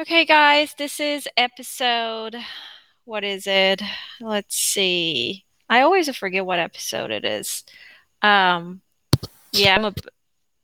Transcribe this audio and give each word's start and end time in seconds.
Okay, 0.00 0.24
guys, 0.24 0.74
this 0.78 0.98
is 0.98 1.28
episode. 1.36 2.34
What 3.04 3.22
is 3.22 3.46
it? 3.46 3.82
Let's 4.18 4.56
see. 4.56 5.44
I 5.68 5.82
always 5.82 6.08
forget 6.16 6.46
what 6.46 6.58
episode 6.58 7.10
it 7.10 7.26
is. 7.26 7.64
Um, 8.22 8.80
yeah, 9.52 9.74
I'm 9.74 9.84
a. 9.84 9.94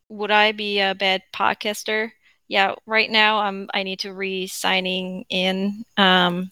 Would 0.08 0.30
I 0.30 0.52
be 0.52 0.80
a 0.80 0.94
bad 0.94 1.22
podcaster? 1.34 2.12
Yeah, 2.48 2.76
right 2.86 3.10
now 3.10 3.40
I'm. 3.40 3.68
I 3.74 3.82
need 3.82 3.98
to 4.00 4.14
re-signing 4.14 5.26
in 5.28 5.84
um 5.98 6.48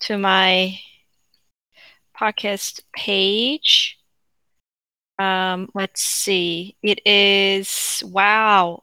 to 0.00 0.18
my 0.18 0.78
podcast 2.14 2.82
page. 2.94 3.98
Um, 5.18 5.70
let's 5.74 6.02
see. 6.02 6.76
It 6.82 7.00
is 7.06 8.02
wow, 8.04 8.82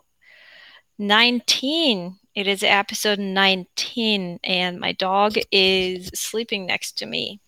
19. 0.98 2.18
It 2.36 2.48
is 2.48 2.64
episode 2.64 3.20
19, 3.20 4.40
and 4.44 4.80
my 4.80 4.92
dog 4.94 5.36
is 5.52 6.10
sleeping 6.16 6.66
next 6.66 6.98
to 6.98 7.06
me, 7.06 7.40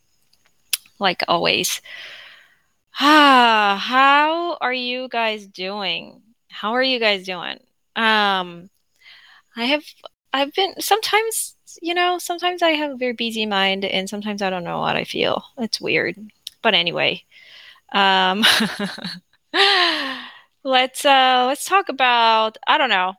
like 1.00 1.24
always. 1.28 1.82
Ah, 3.00 3.82
how 3.82 4.58
are 4.62 4.74
you 4.74 5.08
guys 5.10 5.48
doing? 5.48 6.22
How 6.52 6.74
are 6.74 6.84
you 6.84 7.00
guys 7.00 7.26
doing? 7.26 7.58
Um, 7.96 8.70
I 9.56 9.66
have, 9.66 9.84
I've 10.32 10.54
been 10.54 10.76
sometimes, 10.80 11.56
you 11.82 11.96
know, 11.96 12.20
sometimes 12.20 12.62
I 12.62 12.70
have 12.72 12.92
a 12.92 12.98
very 12.98 13.14
busy 13.14 13.48
mind, 13.48 13.86
and 13.86 14.08
sometimes 14.08 14.44
I 14.44 14.52
don't 14.52 14.64
know 14.64 14.82
what 14.82 14.96
I 14.96 15.04
feel. 15.04 15.44
It's 15.58 15.82
weird, 15.82 16.16
but 16.62 16.76
anyway, 16.76 17.24
um, 17.92 18.44
let's 20.64 21.04
uh, 21.06 21.46
let's 21.48 21.66
talk 21.66 21.90
about 21.90 22.58
I 22.68 22.78
don't 22.78 22.90
know 22.90 23.16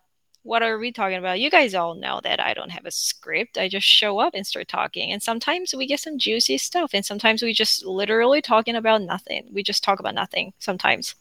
what 0.46 0.62
are 0.62 0.78
we 0.78 0.92
talking 0.92 1.18
about? 1.18 1.40
You 1.40 1.50
guys 1.50 1.74
all 1.74 1.96
know 1.96 2.20
that 2.22 2.38
I 2.38 2.54
don't 2.54 2.70
have 2.70 2.86
a 2.86 2.90
script. 2.92 3.58
I 3.58 3.68
just 3.68 3.86
show 3.86 4.20
up 4.20 4.32
and 4.34 4.46
start 4.46 4.68
talking. 4.68 5.10
And 5.10 5.20
sometimes 5.20 5.74
we 5.74 5.86
get 5.86 5.98
some 5.98 6.18
juicy 6.18 6.56
stuff, 6.58 6.92
and 6.94 7.04
sometimes 7.04 7.42
we 7.42 7.52
just 7.52 7.84
literally 7.84 8.40
talking 8.40 8.76
about 8.76 9.02
nothing. 9.02 9.48
We 9.52 9.64
just 9.64 9.82
talk 9.82 9.98
about 9.98 10.14
nothing 10.14 10.52
sometimes. 10.60 11.16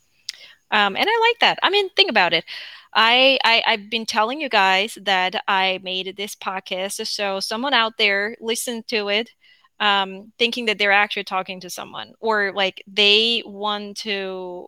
Um, 0.69 0.95
and 0.95 1.07
I 1.09 1.19
like 1.27 1.39
that. 1.39 1.57
I 1.63 1.71
mean, 1.71 1.89
think 1.95 2.11
about 2.11 2.33
it. 2.33 2.45
I, 2.93 3.39
I 3.43 3.63
I've 3.65 3.89
been 3.89 4.05
telling 4.05 4.39
you 4.39 4.47
guys 4.47 4.97
that 5.01 5.43
I 5.47 5.79
made 5.83 6.15
this 6.15 6.35
podcast 6.35 7.05
so 7.07 7.39
someone 7.39 7.73
out 7.73 7.97
there 7.97 8.37
listen 8.39 8.83
to 8.89 9.09
it, 9.09 9.31
um, 9.79 10.31
thinking 10.37 10.65
that 10.67 10.77
they're 10.77 10.91
actually 10.91 11.25
talking 11.25 11.59
to 11.61 11.69
someone, 11.69 12.13
or 12.19 12.51
like 12.53 12.83
they 12.87 13.41
want 13.45 13.97
to 13.97 14.67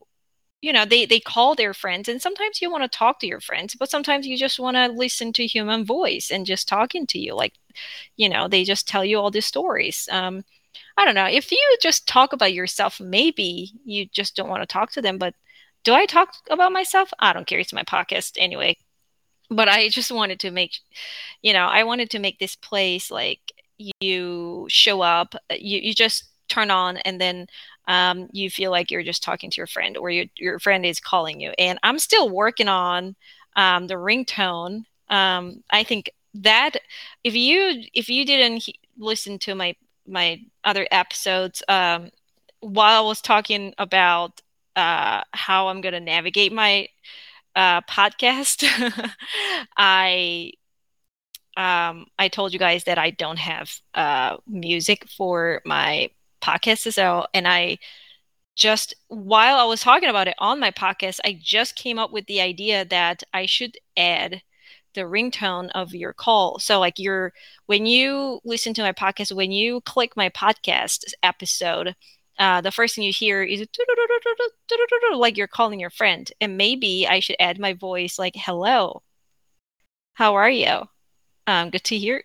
you 0.61 0.73
know 0.73 0.86
they 0.86 1.05
they 1.05 1.19
call 1.19 1.55
their 1.55 1.73
friends 1.73 2.09
and 2.09 2.22
sometimes 2.22 2.61
you 2.61 2.72
want 2.72 2.83
to 2.83 2.97
talk 2.97 3.19
to 3.19 3.27
your 3.27 3.39
friends 3.39 3.75
but 3.75 3.89
sometimes 3.89 4.25
you 4.25 4.38
just 4.38 4.59
want 4.59 4.75
to 4.75 4.88
listen 4.88 5.31
to 5.33 5.45
human 5.45 5.86
voice 5.86 6.31
and 6.31 6.45
just 6.45 6.67
talking 6.67 7.05
to 7.05 7.19
you 7.19 7.36
like 7.36 7.53
you 8.16 8.27
know 8.27 8.47
they 8.47 8.63
just 8.63 8.88
tell 8.88 9.05
you 9.05 9.17
all 9.17 9.31
these 9.31 9.45
stories. 9.45 10.08
Um 10.11 10.44
i 10.95 11.05
don't 11.05 11.16
know 11.16 11.25
if 11.25 11.52
you 11.52 11.78
just 11.81 12.08
talk 12.08 12.33
about 12.33 12.53
yourself 12.53 13.00
maybe 13.00 13.72
you 13.85 14.05
just 14.08 14.35
don't 14.35 14.50
want 14.50 14.61
to 14.61 14.67
talk 14.67 14.91
to 14.91 15.02
them 15.02 15.17
but 15.17 15.33
do 15.83 15.94
i 15.94 16.05
talk 16.05 16.35
about 16.50 16.72
myself? 16.72 17.11
I 17.19 17.33
don't 17.33 17.47
care 17.47 17.59
it's 17.59 17.73
my 17.73 17.83
podcast 17.83 18.38
anyway. 18.38 18.78
But 19.50 19.69
i 19.69 19.89
just 19.89 20.11
wanted 20.11 20.39
to 20.41 20.52
make 20.52 20.73
you 21.41 21.53
know 21.53 21.67
i 21.67 21.83
wanted 21.83 22.09
to 22.11 22.19
make 22.19 22.39
this 22.39 22.55
place 22.55 23.11
like 23.11 23.39
you 24.00 24.66
show 24.69 25.02
up 25.02 25.35
you, 25.52 25.80
you 25.80 25.94
just 25.94 26.25
turn 26.50 26.72
on 26.72 26.97
and 26.97 27.22
then 27.22 27.47
um, 27.88 28.27
you 28.31 28.49
feel 28.49 28.71
like 28.71 28.91
you're 28.91 29.03
just 29.03 29.23
talking 29.23 29.49
to 29.49 29.57
your 29.57 29.67
friend 29.67 29.97
or 29.97 30.09
your, 30.09 30.25
your 30.38 30.59
friend 30.59 30.85
is 30.85 30.99
calling 30.99 31.39
you. 31.39 31.53
And 31.57 31.80
I'm 31.83 31.99
still 31.99 32.29
working 32.29 32.67
on 32.67 33.16
um, 33.55 33.88
the 33.88 33.95
ringtone. 33.95 34.83
Um, 35.09 35.63
I 35.71 35.83
think 35.83 36.11
that 36.35 36.77
if 37.23 37.35
you 37.35 37.83
if 37.94 38.09
you 38.09 38.25
didn't 38.25 38.57
he- 38.63 38.79
listen 38.97 39.39
to 39.39 39.55
my 39.55 39.75
my 40.07 40.39
other 40.63 40.88
episodes 40.91 41.63
um, 41.67 42.11
while 42.59 43.03
I 43.03 43.07
was 43.07 43.21
talking 43.21 43.73
about 43.77 44.41
uh, 44.75 45.23
how 45.31 45.67
I'm 45.69 45.81
to 45.81 46.00
navigate 46.00 46.53
my 46.53 46.88
uh, 47.56 47.81
podcast, 47.81 48.63
I 49.78 50.51
um, 51.56 52.06
I 52.19 52.28
told 52.28 52.53
you 52.53 52.59
guys 52.59 52.83
that 52.83 52.97
I 53.00 53.09
don't 53.12 53.39
have 53.39 53.72
uh, 53.95 54.38
music 54.47 55.07
for 55.09 55.62
my 55.66 56.12
podcast 56.47 56.88
as 56.88 56.97
well. 56.97 57.28
And 57.34 57.47
I 57.47 57.78
just, 58.56 58.96
while 59.08 59.58
I 59.58 59.66
was 59.66 59.81
talking 59.81 60.09
about 60.09 60.28
it 60.28 60.35
on 60.40 60.59
my 60.59 60.72
podcast, 60.72 61.19
I 61.25 61.40
just 61.41 61.75
came 61.75 62.00
up 62.00 62.12
with 62.12 62.25
the 62.25 62.41
idea 62.41 62.85
that 62.85 63.24
I 63.34 63.46
should 63.46 63.78
add 63.96 64.41
the 64.96 65.02
ringtone 65.02 65.69
of 65.75 65.94
your 65.94 66.13
call. 66.13 66.57
So, 66.59 66.80
like, 66.80 66.97
you're, 66.97 67.34
when 67.68 67.86
you 67.86 68.40
listen 68.44 68.74
to 68.74 68.81
my 68.81 68.94
podcast, 68.94 69.31
when 69.31 69.52
you 69.52 69.81
click 69.81 70.18
my 70.18 70.30
podcast 70.30 71.13
episode, 71.22 71.96
uh, 72.40 72.62
the 72.62 72.72
first 72.72 72.96
thing 72.96 73.03
you 73.03 73.13
hear 73.13 73.44
is 73.44 73.66
like 75.16 75.38
you're 75.38 75.47
calling 75.47 75.80
your 75.80 75.90
friend. 75.90 76.31
And 76.41 76.57
maybe 76.57 77.07
I 77.07 77.19
should 77.19 77.36
add 77.40 77.59
my 77.59 77.74
voice 77.74 78.18
like, 78.18 78.36
hello, 78.36 79.03
how 80.13 80.36
are 80.36 80.50
you? 80.50 80.84
Um, 81.46 81.69
good 81.69 81.84
to 81.86 81.97
hear. 81.97 82.24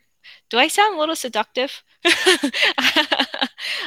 Do 0.50 0.58
I 0.58 0.68
sound 0.68 0.96
a 0.96 0.98
little 0.98 1.16
seductive? 1.16 1.82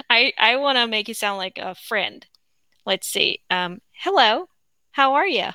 I 0.09 0.33
I 0.37 0.55
want 0.57 0.77
to 0.77 0.87
make 0.87 1.07
you 1.07 1.13
sound 1.13 1.37
like 1.37 1.57
a 1.57 1.75
friend. 1.75 2.25
Let's 2.85 3.07
see. 3.07 3.41
Um, 3.49 3.81
hello, 3.91 4.47
how 4.91 5.13
are 5.15 5.27
you? 5.27 5.45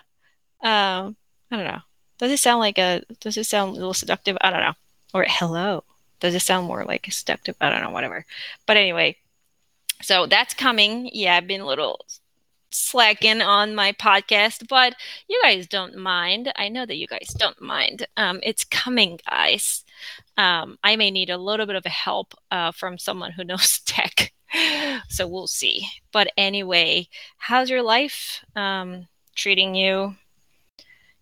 Um, 0.62 1.16
I 1.50 1.56
don't 1.56 1.64
know. 1.64 1.80
Does 2.18 2.32
it 2.32 2.38
sound 2.38 2.60
like 2.60 2.78
a? 2.78 3.02
Does 3.20 3.36
it 3.36 3.44
sound 3.44 3.70
a 3.70 3.74
little 3.74 3.94
seductive? 3.94 4.36
I 4.40 4.50
don't 4.50 4.60
know. 4.60 4.74
Or 5.14 5.24
hello. 5.28 5.84
Does 6.20 6.34
it 6.34 6.40
sound 6.40 6.66
more 6.66 6.84
like 6.84 7.08
seductive? 7.10 7.56
I 7.60 7.70
don't 7.70 7.82
know. 7.82 7.90
Whatever. 7.90 8.26
But 8.66 8.76
anyway, 8.76 9.16
so 10.02 10.26
that's 10.26 10.52
coming. 10.54 11.10
Yeah, 11.12 11.36
I've 11.36 11.46
been 11.46 11.62
a 11.62 11.66
little 11.66 12.04
slacking 12.70 13.42
on 13.42 13.74
my 13.74 13.92
podcast, 13.92 14.68
but 14.68 14.94
you 15.28 15.40
guys 15.42 15.66
don't 15.66 15.96
mind. 15.96 16.52
I 16.56 16.68
know 16.68 16.86
that 16.86 16.96
you 16.96 17.06
guys 17.06 17.34
don't 17.38 17.60
mind. 17.60 18.06
Um, 18.16 18.40
it's 18.42 18.64
coming, 18.64 19.18
guys. 19.28 19.84
Um, 20.36 20.78
I 20.82 20.96
may 20.96 21.10
need 21.10 21.30
a 21.30 21.38
little 21.38 21.66
bit 21.66 21.76
of 21.76 21.84
help 21.84 22.34
uh, 22.50 22.72
from 22.72 22.98
someone 22.98 23.32
who 23.32 23.44
knows 23.44 23.80
tech. 23.80 24.32
so 25.08 25.26
we'll 25.26 25.46
see. 25.46 25.86
But 26.12 26.32
anyway, 26.36 27.08
how's 27.38 27.70
your 27.70 27.82
life 27.82 28.44
um, 28.56 29.06
treating 29.34 29.74
you? 29.74 30.16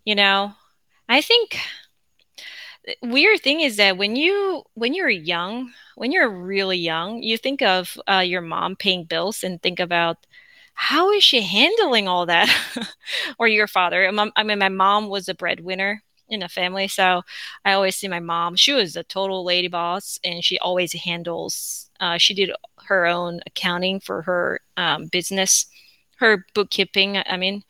You 0.05 0.15
know, 0.15 0.53
I 1.07 1.21
think 1.21 1.57
weird 3.01 3.41
thing 3.41 3.61
is 3.61 3.77
that 3.77 3.97
when 3.97 4.15
you 4.15 4.63
when 4.73 4.93
you're 4.93 5.09
young, 5.09 5.71
when 5.95 6.11
you're 6.11 6.29
really 6.29 6.77
young, 6.77 7.21
you 7.21 7.37
think 7.37 7.61
of 7.61 7.97
uh, 8.09 8.23
your 8.25 8.41
mom 8.41 8.75
paying 8.75 9.03
bills 9.03 9.43
and 9.43 9.61
think 9.61 9.79
about 9.79 10.25
how 10.81 11.11
is 11.11 11.21
she 11.25 11.41
handling 11.41 12.07
all 12.07 12.25
that, 12.25 12.49
or 13.37 13.49
your 13.49 13.67
father. 13.67 14.07
I 14.07 14.43
mean, 14.43 14.59
my 14.59 14.69
mom 14.69 15.09
was 15.09 15.27
a 15.27 15.35
breadwinner 15.35 16.01
in 16.29 16.41
a 16.41 16.47
family. 16.47 16.87
So 16.87 17.21
I 17.65 17.73
always 17.73 17.97
see 17.97 18.07
my 18.07 18.21
mom. 18.21 18.55
She 18.55 18.71
was 18.71 18.95
a 18.95 19.03
total 19.03 19.43
lady 19.43 19.67
boss, 19.67 20.19
and 20.23 20.41
she 20.41 20.57
always 20.59 20.93
handles. 20.93 21.89
Uh, 21.99 22.17
she 22.17 22.33
did 22.33 22.51
her 22.85 23.05
own 23.05 23.41
accounting 23.45 23.99
for 23.99 24.21
her 24.21 24.61
um, 24.77 25.07
business, 25.07 25.65
her 26.19 26.45
bookkeeping. 26.53 27.17
I 27.17 27.35
mean, 27.35 27.63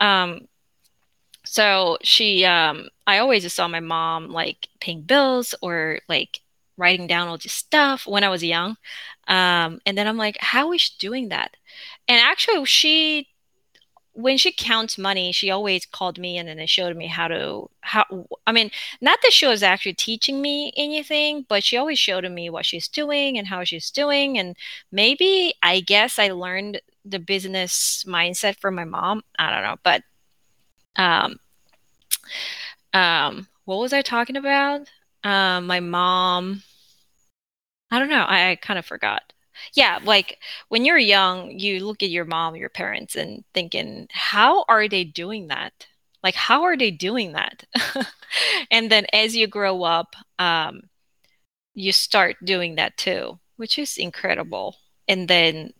um, 0.00 0.48
so 1.44 1.98
she. 2.02 2.44
Um, 2.44 2.88
I 3.06 3.18
always 3.18 3.50
saw 3.52 3.68
my 3.68 3.78
mom 3.78 4.30
like 4.30 4.66
paying 4.80 5.02
bills 5.02 5.54
or 5.62 6.00
like 6.08 6.40
writing 6.76 7.06
down 7.06 7.28
all 7.28 7.38
this 7.38 7.52
stuff 7.52 8.08
when 8.08 8.24
I 8.24 8.28
was 8.28 8.42
young. 8.42 8.76
Um, 9.28 9.80
and 9.86 9.96
then 9.96 10.06
I'm 10.06 10.16
like, 10.16 10.36
how 10.40 10.72
is 10.72 10.80
she 10.82 10.94
doing 10.98 11.28
that? 11.30 11.56
And 12.08 12.20
actually, 12.20 12.64
she 12.66 13.28
when 14.14 14.38
she 14.38 14.52
counts 14.52 14.98
money, 14.98 15.32
she 15.32 15.50
always 15.50 15.86
called 15.86 16.18
me 16.18 16.38
and 16.38 16.48
then 16.48 16.66
showed 16.66 16.96
me 16.96 17.06
how 17.06 17.28
to 17.28 17.70
how 17.82 18.04
I 18.46 18.52
mean, 18.52 18.70
not 19.00 19.20
that 19.22 19.32
she 19.32 19.46
was 19.46 19.62
actually 19.62 19.94
teaching 19.94 20.42
me 20.42 20.72
anything, 20.76 21.46
but 21.48 21.64
she 21.64 21.76
always 21.76 21.98
showed 21.98 22.30
me 22.30 22.50
what 22.50 22.66
she's 22.66 22.88
doing 22.88 23.38
and 23.38 23.46
how 23.48 23.64
she's 23.64 23.90
doing. 23.90 24.38
And 24.38 24.56
maybe 24.92 25.54
I 25.62 25.80
guess 25.80 26.18
I 26.18 26.28
learned 26.30 26.80
the 27.04 27.18
business 27.20 28.04
mindset 28.08 28.58
from 28.58 28.74
my 28.74 28.84
mom. 28.84 29.22
I 29.38 29.50
don't 29.50 29.62
know, 29.62 29.76
but 29.84 30.02
um 30.96 31.38
um 32.92 33.48
what 33.64 33.78
was 33.78 33.92
I 33.92 34.02
talking 34.02 34.36
about? 34.36 34.88
Um 35.24 35.66
my 35.66 35.80
mom 35.80 36.62
I 37.90 37.98
don't 37.98 38.08
know. 38.08 38.22
I, 38.24 38.50
I 38.50 38.56
kind 38.56 38.78
of 38.78 38.86
forgot 38.86 39.32
yeah, 39.74 39.98
like 40.04 40.38
when 40.68 40.84
you're 40.84 40.98
young, 40.98 41.50
you 41.58 41.84
look 41.84 42.02
at 42.02 42.10
your 42.10 42.24
mom, 42.24 42.56
your 42.56 42.68
parents, 42.68 43.16
and 43.16 43.44
thinking, 43.54 44.08
how 44.10 44.64
are 44.68 44.88
they 44.88 45.04
doing 45.04 45.48
that? 45.48 45.86
Like, 46.22 46.34
how 46.34 46.64
are 46.64 46.76
they 46.76 46.90
doing 46.90 47.32
that? 47.32 47.64
and 48.70 48.90
then 48.90 49.06
as 49.12 49.36
you 49.36 49.46
grow 49.46 49.82
up, 49.84 50.16
um, 50.38 50.82
you 51.74 51.92
start 51.92 52.36
doing 52.44 52.76
that 52.76 52.96
too, 52.96 53.38
which 53.56 53.78
is 53.78 53.96
incredible. 53.96 54.76
And 55.08 55.28
then, 55.28 55.72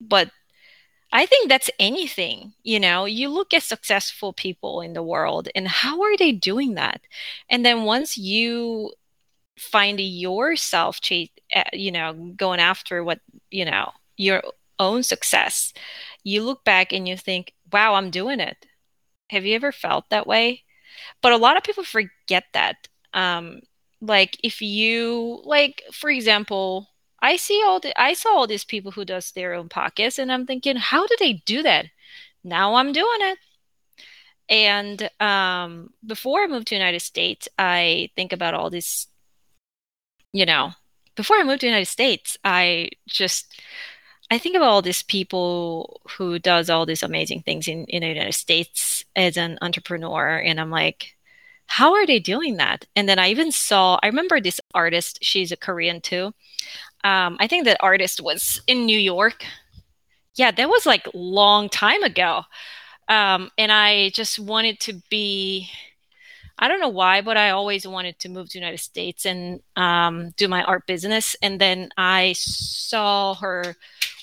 but 0.00 0.30
I 1.12 1.26
think 1.26 1.48
that's 1.48 1.70
anything. 1.78 2.54
You 2.62 2.80
know, 2.80 3.04
you 3.04 3.28
look 3.28 3.54
at 3.54 3.62
successful 3.62 4.32
people 4.32 4.80
in 4.80 4.94
the 4.94 5.02
world 5.02 5.48
and 5.54 5.68
how 5.68 6.02
are 6.02 6.16
they 6.16 6.32
doing 6.32 6.74
that? 6.74 7.02
And 7.48 7.64
then 7.64 7.84
once 7.84 8.18
you 8.18 8.92
find 9.58 10.00
yourself, 10.00 11.00
eh, 11.10 11.26
you 11.72 11.92
know, 11.92 12.12
going 12.36 12.60
after 12.60 13.04
what, 13.04 13.20
you 13.50 13.64
know, 13.64 13.92
your 14.16 14.42
own 14.78 15.02
success, 15.02 15.72
you 16.22 16.42
look 16.42 16.64
back 16.64 16.92
and 16.92 17.06
you 17.08 17.16
think, 17.16 17.54
wow, 17.72 17.94
I'm 17.94 18.10
doing 18.10 18.40
it. 18.40 18.66
Have 19.30 19.44
you 19.44 19.54
ever 19.54 19.72
felt 19.72 20.10
that 20.10 20.26
way? 20.26 20.62
But 21.22 21.32
a 21.32 21.36
lot 21.36 21.56
of 21.56 21.64
people 21.64 21.84
forget 21.84 22.44
that. 22.52 22.88
Um, 23.12 23.60
like 24.00 24.38
if 24.42 24.60
you 24.60 25.40
like, 25.44 25.82
for 25.92 26.10
example, 26.10 26.88
I 27.22 27.36
see 27.36 27.62
all 27.64 27.80
the 27.80 27.98
I 28.00 28.12
saw 28.14 28.36
all 28.36 28.46
these 28.46 28.64
people 28.64 28.90
who 28.92 29.04
does 29.04 29.32
their 29.32 29.54
own 29.54 29.68
podcasts, 29.68 30.18
and 30.18 30.30
I'm 30.30 30.46
thinking, 30.46 30.76
how 30.76 31.06
do 31.06 31.16
they 31.18 31.34
do 31.46 31.62
that? 31.62 31.86
Now 32.44 32.74
I'm 32.74 32.92
doing 32.92 33.06
it. 33.20 33.38
And 34.48 35.10
um, 35.20 35.90
before 36.06 36.42
I 36.42 36.46
moved 36.46 36.68
to 36.68 36.74
United 36.74 37.00
States, 37.00 37.48
I 37.58 38.10
think 38.16 38.32
about 38.32 38.54
all 38.54 38.70
this. 38.70 39.06
You 40.34 40.44
know, 40.44 40.72
before 41.14 41.36
I 41.36 41.44
moved 41.44 41.60
to 41.60 41.66
the 41.66 41.70
United 41.70 41.86
States, 41.86 42.36
I 42.44 42.90
just 43.06 43.60
I 44.30 44.38
think 44.38 44.56
of 44.56 44.62
all 44.62 44.82
these 44.82 45.02
people 45.02 46.00
who 46.10 46.38
does 46.38 46.68
all 46.68 46.86
these 46.86 47.02
amazing 47.04 47.42
things 47.42 47.68
in, 47.68 47.84
in 47.84 48.00
the 48.02 48.08
United 48.08 48.34
States 48.34 49.04
as 49.14 49.36
an 49.36 49.58
entrepreneur, 49.62 50.38
and 50.38 50.60
I'm 50.60 50.70
like, 50.70 51.14
how 51.66 51.94
are 51.94 52.06
they 52.06 52.18
doing 52.18 52.56
that? 52.56 52.86
And 52.96 53.08
then 53.08 53.18
I 53.18 53.28
even 53.30 53.52
saw, 53.52 53.98
I 54.02 54.08
remember 54.08 54.40
this 54.40 54.60
artist, 54.74 55.18
she's 55.22 55.52
a 55.52 55.56
Korean 55.56 56.00
too. 56.00 56.34
Um, 57.04 57.36
I 57.38 57.46
think 57.46 57.64
that 57.64 57.76
artist 57.80 58.20
was 58.20 58.60
in 58.66 58.86
New 58.86 58.98
York. 58.98 59.44
Yeah, 60.34 60.50
that 60.50 60.68
was 60.68 60.86
like 60.86 61.06
long 61.14 61.68
time 61.68 62.02
ago. 62.02 62.42
Um, 63.08 63.50
and 63.56 63.70
I 63.70 64.10
just 64.10 64.38
wanted 64.38 64.80
to 64.80 64.94
be, 65.10 65.70
I 66.58 66.68
don't 66.68 66.80
know 66.80 66.88
why, 66.88 67.20
but 67.20 67.36
I 67.36 67.50
always 67.50 67.86
wanted 67.86 68.18
to 68.20 68.28
move 68.28 68.48
to 68.50 68.58
United 68.58 68.78
States 68.78 69.26
and 69.26 69.60
um, 69.76 70.30
do 70.36 70.46
my 70.48 70.62
art 70.62 70.86
business. 70.86 71.34
And 71.42 71.60
then 71.60 71.90
I 71.96 72.34
saw 72.36 73.34
her 73.34 73.74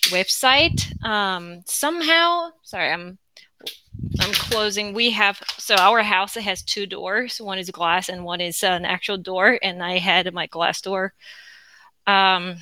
website 0.05 1.03
um, 1.05 1.61
somehow. 1.65 2.51
Sorry, 2.63 2.89
I'm 2.89 3.17
I'm 4.19 4.31
closing. 4.33 4.93
We 4.93 5.11
have 5.11 5.41
so 5.57 5.75
our 5.75 6.01
house 6.01 6.37
it 6.37 6.43
has 6.43 6.63
two 6.63 6.85
doors. 6.85 7.39
One 7.39 7.59
is 7.59 7.69
glass 7.69 8.09
and 8.09 8.23
one 8.23 8.41
is 8.41 8.63
an 8.63 8.85
actual 8.85 9.17
door. 9.17 9.59
And 9.61 9.83
I 9.83 9.97
had 9.97 10.33
my 10.33 10.47
glass 10.47 10.81
door, 10.81 11.13
um, 12.07 12.55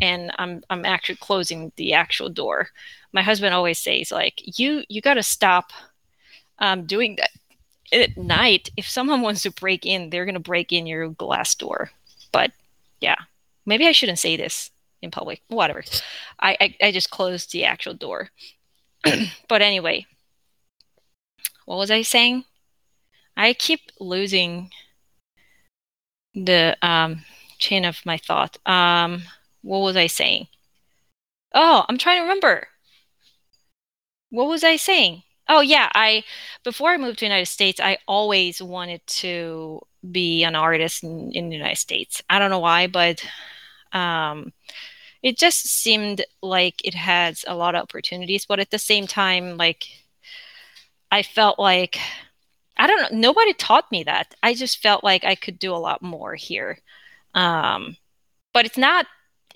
and 0.00 0.32
I'm 0.38 0.62
I'm 0.70 0.84
actually 0.84 1.16
closing 1.16 1.72
the 1.76 1.94
actual 1.94 2.28
door. 2.28 2.68
My 3.12 3.22
husband 3.22 3.54
always 3.54 3.78
says 3.78 4.12
like 4.12 4.58
you 4.58 4.84
you 4.88 5.00
got 5.00 5.14
to 5.14 5.22
stop 5.22 5.72
um, 6.60 6.86
doing 6.86 7.16
that 7.16 7.30
at 7.92 8.16
night. 8.16 8.70
If 8.76 8.88
someone 8.88 9.22
wants 9.22 9.42
to 9.42 9.50
break 9.50 9.86
in, 9.86 10.10
they're 10.10 10.26
gonna 10.26 10.40
break 10.40 10.72
in 10.72 10.86
your 10.86 11.08
glass 11.08 11.54
door. 11.54 11.90
But 12.32 12.52
yeah, 13.00 13.16
maybe 13.66 13.86
I 13.86 13.92
shouldn't 13.92 14.18
say 14.18 14.36
this 14.36 14.70
in 15.02 15.10
public. 15.10 15.42
Whatever. 15.48 15.84
I 16.40 16.56
I, 16.60 16.76
I 16.82 16.92
just 16.92 17.10
closed 17.10 17.52
the 17.52 17.64
actual 17.64 17.94
door. 17.94 18.30
but 19.48 19.62
anyway, 19.62 20.06
what 21.66 21.78
was 21.78 21.90
I 21.90 22.02
saying? 22.02 22.44
I 23.36 23.54
keep 23.54 23.80
losing 23.98 24.70
the 26.34 26.76
um, 26.82 27.24
chain 27.58 27.84
of 27.84 28.04
my 28.04 28.16
thought. 28.18 28.58
Um, 28.66 29.22
what 29.62 29.78
was 29.78 29.96
I 29.96 30.06
saying? 30.06 30.48
Oh, 31.54 31.84
I'm 31.88 31.98
trying 31.98 32.18
to 32.18 32.22
remember. 32.22 32.68
What 34.30 34.48
was 34.48 34.62
I 34.64 34.76
saying? 34.76 35.22
Oh 35.50 35.60
yeah, 35.60 35.90
I 35.94 36.22
before 36.62 36.90
I 36.90 36.96
moved 36.96 37.18
to 37.18 37.24
the 37.24 37.26
United 37.26 37.46
States, 37.46 37.80
I 37.80 37.98
always 38.06 38.62
wanted 38.62 39.04
to 39.22 39.80
be 40.08 40.44
an 40.44 40.54
artist 40.54 41.02
in, 41.02 41.32
in 41.32 41.48
the 41.48 41.56
United 41.56 41.76
States. 41.78 42.22
I 42.30 42.38
don't 42.38 42.50
know 42.50 42.60
why, 42.60 42.86
but 42.86 43.24
um, 43.92 44.52
it 45.22 45.38
just 45.38 45.66
seemed 45.68 46.24
like 46.42 46.76
it 46.84 46.94
has 46.94 47.44
a 47.48 47.56
lot 47.56 47.74
of 47.74 47.82
opportunities. 47.82 48.46
But 48.46 48.60
at 48.60 48.70
the 48.70 48.78
same 48.78 49.08
time, 49.08 49.56
like 49.56 49.86
I 51.10 51.22
felt 51.22 51.58
like 51.58 51.98
I 52.76 52.86
don't 52.86 53.12
know, 53.12 53.18
nobody 53.18 53.52
taught 53.54 53.90
me 53.92 54.04
that. 54.04 54.34
I 54.42 54.54
just 54.54 54.82
felt 54.82 55.04
like 55.04 55.24
I 55.24 55.34
could 55.34 55.58
do 55.58 55.74
a 55.74 55.76
lot 55.76 56.02
more 56.02 56.34
here. 56.34 56.78
Um, 57.34 57.96
but 58.54 58.66
it's 58.66 58.78
not, 58.78 59.06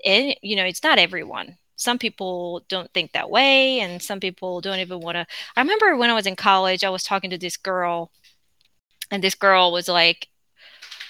you 0.05 0.56
know, 0.56 0.64
it's 0.64 0.82
not 0.82 0.99
everyone. 0.99 1.58
Some 1.76 1.99
people 1.99 2.65
don't 2.69 2.93
think 2.93 3.12
that 3.12 3.31
way, 3.31 3.81
and 3.81 4.03
some 4.03 4.21
people 4.21 4.61
don't 4.61 4.79
even 4.79 5.00
want 5.00 5.17
to. 5.17 5.26
I 5.56 5.61
remember 5.61 5.97
when 5.97 6.11
I 6.11 6.15
was 6.15 6.26
in 6.26 6.37
college, 6.37 6.85
I 6.85 6.91
was 6.91 7.03
talking 7.03 7.31
to 7.31 7.38
this 7.38 7.56
girl, 7.56 8.11
and 9.11 9.23
this 9.23 9.35
girl 9.35 9.73
was 9.73 9.88
like, 9.88 10.29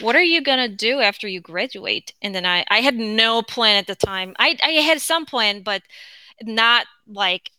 what 0.00 0.16
are 0.16 0.22
you 0.22 0.42
gonna 0.42 0.68
do 0.68 1.00
after 1.00 1.28
you 1.28 1.40
graduate 1.40 2.12
and 2.20 2.34
then 2.34 2.44
i 2.44 2.64
i 2.68 2.80
had 2.80 2.96
no 2.96 3.42
plan 3.42 3.76
at 3.76 3.86
the 3.86 3.94
time 3.94 4.34
i 4.40 4.58
i 4.64 4.70
had 4.70 5.00
some 5.00 5.24
plan 5.24 5.62
but 5.62 5.82
not 6.42 6.84
like 7.06 7.52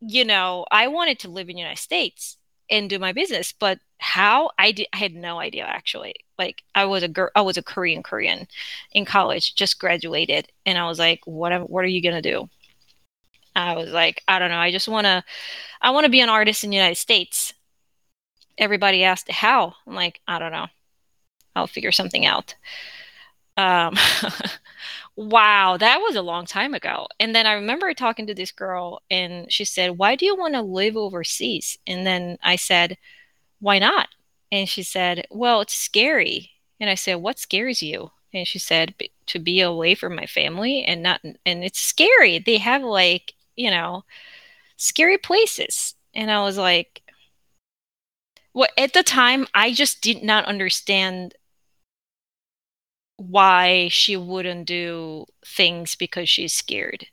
you 0.00 0.24
know, 0.24 0.64
I 0.70 0.88
wanted 0.88 1.18
to 1.20 1.30
live 1.30 1.48
in 1.48 1.56
the 1.56 1.62
United 1.62 1.80
States 1.80 2.36
and 2.70 2.90
do 2.90 2.98
my 2.98 3.12
business, 3.12 3.52
but 3.52 3.78
how 3.98 4.50
I 4.58 4.72
did 4.72 4.86
I 4.92 4.98
had 4.98 5.14
no 5.14 5.38
idea 5.38 5.64
actually. 5.64 6.14
Like 6.38 6.62
I 6.74 6.84
was 6.84 7.02
a 7.02 7.08
girl, 7.08 7.30
I 7.34 7.42
was 7.42 7.56
a 7.56 7.62
Korean 7.62 8.02
Korean 8.02 8.46
in 8.92 9.04
college, 9.04 9.54
just 9.54 9.78
graduated, 9.78 10.48
and 10.66 10.78
I 10.78 10.86
was 10.88 10.98
like, 10.98 11.20
what 11.26 11.52
am, 11.52 11.62
what 11.62 11.84
are 11.84 11.88
you 11.88 12.02
gonna 12.02 12.22
do? 12.22 12.48
I 13.54 13.74
was 13.74 13.90
like, 13.90 14.22
I 14.28 14.38
don't 14.38 14.50
know. 14.50 14.58
I 14.58 14.70
just 14.70 14.88
wanna, 14.88 15.24
I 15.80 15.90
want 15.90 16.04
to 16.04 16.10
be 16.10 16.20
an 16.20 16.28
artist 16.28 16.64
in 16.64 16.70
the 16.70 16.76
United 16.76 16.96
States. 16.96 17.54
Everybody 18.58 19.04
asked 19.04 19.30
how. 19.30 19.74
I'm 19.86 19.94
like, 19.94 20.20
I 20.28 20.38
don't 20.38 20.52
know. 20.52 20.66
I'll 21.54 21.66
figure 21.66 21.92
something 21.92 22.26
out. 22.26 22.54
Um, 23.56 23.96
Wow, 25.16 25.78
that 25.78 26.00
was 26.02 26.14
a 26.14 26.22
long 26.22 26.44
time 26.44 26.74
ago. 26.74 27.08
And 27.18 27.34
then 27.34 27.46
I 27.46 27.54
remember 27.54 27.92
talking 27.94 28.26
to 28.26 28.34
this 28.34 28.52
girl, 28.52 29.00
and 29.10 29.50
she 29.50 29.64
said, 29.64 29.96
Why 29.98 30.14
do 30.14 30.26
you 30.26 30.36
want 30.36 30.54
to 30.54 30.62
live 30.62 30.96
overseas? 30.96 31.78
And 31.86 32.06
then 32.06 32.38
I 32.42 32.56
said, 32.56 32.98
Why 33.60 33.78
not? 33.78 34.08
And 34.52 34.68
she 34.68 34.82
said, 34.82 35.26
Well, 35.30 35.60
it's 35.62 35.74
scary. 35.74 36.52
And 36.80 36.90
I 36.90 36.94
said, 36.94 37.16
What 37.16 37.38
scares 37.38 37.82
you? 37.82 38.12
And 38.32 38.46
she 38.46 38.58
said, 38.58 38.94
To 39.26 39.38
be 39.38 39.60
away 39.60 39.94
from 39.94 40.14
my 40.14 40.26
family 40.26 40.84
and 40.84 41.02
not, 41.02 41.20
and 41.24 41.64
it's 41.64 41.80
scary. 41.80 42.38
They 42.38 42.58
have 42.58 42.82
like, 42.82 43.34
you 43.56 43.70
know, 43.70 44.04
scary 44.76 45.18
places. 45.18 45.94
And 46.14 46.30
I 46.30 46.42
was 46.42 46.58
like, 46.58 47.02
well, 48.54 48.68
at 48.78 48.94
the 48.94 49.02
time, 49.02 49.46
I 49.54 49.72
just 49.72 50.00
did 50.00 50.22
not 50.22 50.46
understand 50.46 51.34
why 53.18 53.88
she 53.88 54.16
wouldn't 54.16 54.66
do 54.66 55.26
things 55.44 55.94
because 55.94 56.28
she's 56.28 56.54
scared. 56.54 57.06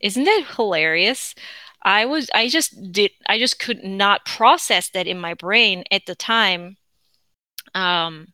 Isn't 0.00 0.24
that 0.24 0.46
hilarious? 0.56 1.34
I 1.84 2.04
was 2.06 2.30
I 2.34 2.48
just 2.48 2.92
did 2.92 3.12
I 3.28 3.38
just 3.38 3.58
could 3.58 3.84
not 3.84 4.24
process 4.24 4.88
that 4.90 5.06
in 5.06 5.20
my 5.20 5.34
brain 5.34 5.84
at 5.90 6.06
the 6.06 6.14
time. 6.14 6.76
Um 7.74 8.28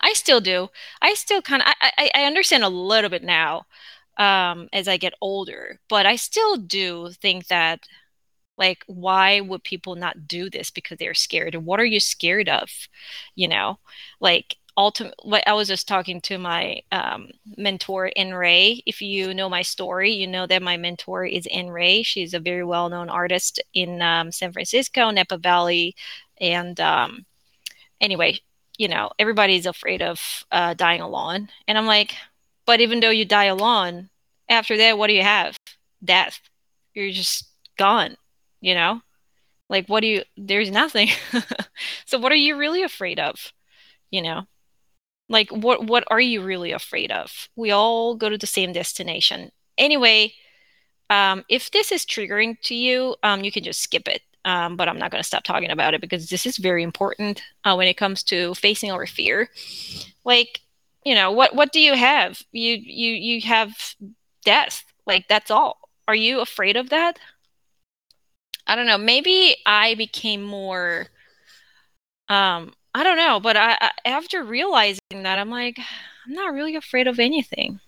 I 0.00 0.14
still 0.14 0.40
do. 0.40 0.68
I 1.02 1.14
still 1.14 1.42
kind 1.42 1.62
of 1.62 1.68
I, 1.80 2.10
I 2.14 2.24
understand 2.24 2.64
a 2.64 2.68
little 2.68 3.10
bit 3.10 3.24
now 3.24 3.66
um 4.18 4.68
as 4.72 4.88
I 4.88 4.96
get 4.98 5.14
older, 5.22 5.80
but 5.88 6.06
I 6.06 6.16
still 6.16 6.56
do 6.58 7.10
think 7.12 7.48
that 7.48 7.80
like 8.58 8.84
why 8.86 9.40
would 9.40 9.64
people 9.64 9.96
not 9.96 10.28
do 10.28 10.50
this 10.50 10.70
because 10.70 10.98
they're 10.98 11.14
scared? 11.14 11.54
What 11.56 11.80
are 11.80 11.84
you 11.84 12.00
scared 12.00 12.48
of? 12.48 12.70
You 13.36 13.48
know? 13.48 13.78
Like 14.20 14.56
ultimately 14.76 15.40
i 15.46 15.52
was 15.52 15.68
just 15.68 15.88
talking 15.88 16.20
to 16.20 16.38
my 16.38 16.80
um, 16.92 17.30
mentor 17.56 18.06
in 18.08 18.34
ray 18.34 18.82
if 18.86 19.00
you 19.00 19.32
know 19.32 19.48
my 19.48 19.62
story 19.62 20.12
you 20.12 20.26
know 20.26 20.46
that 20.46 20.62
my 20.62 20.76
mentor 20.76 21.24
is 21.24 21.46
in 21.46 21.70
ray 21.70 22.02
she's 22.02 22.34
a 22.34 22.40
very 22.40 22.64
well-known 22.64 23.08
artist 23.08 23.60
in 23.74 24.02
um, 24.02 24.30
san 24.30 24.52
francisco 24.52 25.10
napa 25.10 25.38
valley 25.38 25.94
and 26.40 26.80
um, 26.80 27.24
anyway 28.00 28.38
you 28.78 28.88
know 28.88 29.10
everybody's 29.18 29.66
afraid 29.66 30.02
of 30.02 30.44
uh, 30.52 30.74
dying 30.74 31.00
alone. 31.00 31.48
And 31.66 31.78
i'm 31.78 31.86
like 31.86 32.14
but 32.66 32.80
even 32.80 33.00
though 33.00 33.10
you 33.10 33.24
die 33.24 33.44
alone 33.46 34.10
after 34.48 34.76
that 34.76 34.98
what 34.98 35.06
do 35.08 35.14
you 35.14 35.22
have? 35.22 35.56
Death. 36.04 36.40
You're 36.94 37.10
just 37.10 37.48
gone 37.78 38.16
you 38.60 38.74
know? 38.74 39.00
Like 39.68 39.86
what 39.88 40.00
do 40.00 40.06
you 40.08 40.22
there's 40.36 40.70
nothing. 40.70 41.08
So 42.06 42.18
what 42.18 42.32
are 42.32 42.36
you 42.36 42.56
really 42.56 42.82
afraid 42.82 43.18
of? 43.18 43.52
You 44.10 44.22
know 44.22 44.46
like 45.28 45.50
what 45.50 45.86
what 45.86 46.04
are 46.10 46.20
you 46.20 46.42
really 46.42 46.72
afraid 46.72 47.10
of? 47.10 47.48
We 47.56 47.70
all 47.70 48.14
go 48.14 48.28
to 48.28 48.38
the 48.38 48.46
same 48.46 48.72
destination. 48.72 49.50
Anyway, 49.76 50.34
um, 51.10 51.44
if 51.48 51.70
this 51.70 51.92
is 51.92 52.04
triggering 52.04 52.60
to 52.62 52.74
you, 52.74 53.16
um, 53.22 53.44
you 53.44 53.52
can 53.52 53.64
just 53.64 53.82
skip 53.82 54.08
it. 54.08 54.22
Um, 54.44 54.76
but 54.76 54.88
I'm 54.88 54.98
not 54.98 55.10
going 55.10 55.20
to 55.20 55.26
stop 55.26 55.42
talking 55.42 55.70
about 55.70 55.94
it 55.94 56.00
because 56.00 56.28
this 56.28 56.46
is 56.46 56.56
very 56.56 56.84
important 56.84 57.42
uh, 57.64 57.74
when 57.74 57.88
it 57.88 57.96
comes 57.96 58.22
to 58.24 58.54
facing 58.54 58.92
our 58.92 59.04
fear. 59.04 59.50
Like, 60.24 60.60
you 61.04 61.16
know, 61.16 61.32
what 61.32 61.54
what 61.56 61.72
do 61.72 61.80
you 61.80 61.94
have? 61.94 62.40
You 62.52 62.74
you 62.74 63.12
you 63.12 63.40
have 63.42 63.74
death. 64.44 64.84
Like 65.04 65.26
that's 65.28 65.50
all. 65.50 65.78
Are 66.06 66.14
you 66.14 66.40
afraid 66.40 66.76
of 66.76 66.90
that? 66.90 67.18
I 68.68 68.76
don't 68.76 68.86
know. 68.86 68.98
Maybe 68.98 69.56
I 69.66 69.96
became 69.96 70.42
more 70.42 71.08
um 72.28 72.72
I 72.96 73.02
don't 73.02 73.18
know, 73.18 73.40
but 73.40 73.58
I, 73.58 73.76
I 73.78 73.90
after 74.06 74.42
realizing 74.42 75.00
that 75.10 75.38
I'm 75.38 75.50
like 75.50 75.78
I'm 76.26 76.32
not 76.32 76.54
really 76.54 76.76
afraid 76.76 77.06
of 77.06 77.18
anything. 77.20 77.78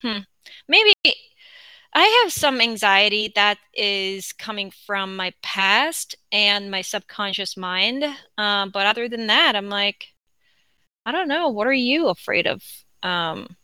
Hmm. 0.00 0.20
Maybe 0.66 0.94
I 1.92 2.22
have 2.22 2.32
some 2.32 2.58
anxiety 2.62 3.30
that 3.34 3.58
is 3.74 4.32
coming 4.32 4.72
from 4.86 5.14
my 5.14 5.34
past 5.42 6.14
and 6.32 6.70
my 6.70 6.80
subconscious 6.80 7.54
mind. 7.58 8.02
Um, 8.38 8.70
but 8.70 8.86
other 8.86 9.10
than 9.10 9.26
that, 9.26 9.56
I'm 9.56 9.68
like, 9.68 10.06
I 11.04 11.12
don't 11.12 11.28
know. 11.28 11.50
What 11.50 11.66
are 11.66 11.72
you 11.74 12.08
afraid 12.08 12.46
of? 12.46 12.62
Um, 13.02 13.56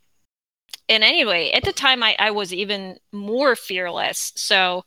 and 0.90 1.02
anyway, 1.02 1.52
at 1.52 1.64
the 1.64 1.73
time, 1.73 2.02
I, 2.02 2.17
I 2.19 2.33
was 2.33 2.52
even 2.52 2.99
more 3.12 3.57
fearless. 3.57 4.33
So 4.37 4.85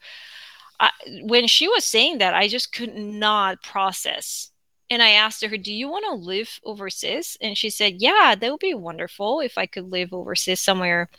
I, 0.80 0.92
when 1.24 1.48
she 1.48 1.68
was 1.68 1.84
saying 1.84 2.20
that, 2.20 2.36
I 2.36 2.48
just 2.48 2.72
could 2.72 2.96
not 2.96 3.63
process. 3.63 4.51
And 4.93 5.01
I 5.01 5.09
asked 5.12 5.43
her, 5.43 5.57
Do 5.57 5.73
you 5.73 5.89
want 5.89 6.05
to 6.05 6.13
live 6.13 6.59
overseas? 6.63 7.38
And 7.41 7.57
she 7.57 7.69
said, 7.69 7.95
Yeah, 7.97 8.35
that 8.39 8.51
would 8.51 8.59
be 8.59 8.73
wonderful 8.73 9.39
if 9.39 9.57
I 9.57 9.65
could 9.65 9.91
live 9.91 10.13
overseas 10.13 10.59
somewhere 10.59 11.09